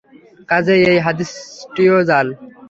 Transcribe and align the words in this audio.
কাজেই 0.49 0.81
এই 0.91 0.99
হাদীসটিও 1.05 1.97
জাল। 2.09 2.27